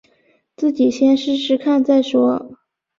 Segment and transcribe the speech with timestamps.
[0.57, 2.57] 自己先试试看再说